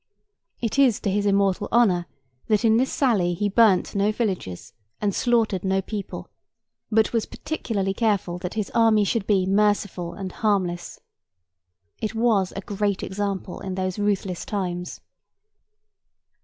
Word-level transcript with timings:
It 0.61 0.79
is 0.79 0.99
to 1.01 1.11
his 1.11 1.27
immortal 1.27 1.67
honour 1.71 2.07
that 2.47 2.65
in 2.65 2.77
this 2.77 2.91
sally 2.91 3.35
he 3.35 3.49
burnt 3.49 3.93
no 3.93 4.11
villages 4.11 4.73
and 4.99 5.13
slaughtered 5.13 5.63
no 5.63 5.79
people, 5.79 6.27
but 6.91 7.13
was 7.13 7.27
particularly 7.27 7.93
careful 7.93 8.39
that 8.39 8.55
his 8.55 8.71
army 8.71 9.03
should 9.03 9.27
be 9.27 9.45
merciful 9.45 10.13
and 10.15 10.31
harmless. 10.31 10.99
It 11.99 12.15
was 12.15 12.51
a 12.55 12.61
great 12.61 13.03
example 13.03 13.59
in 13.59 13.75
those 13.75 13.99
ruthless 13.99 14.43
times. 14.43 15.01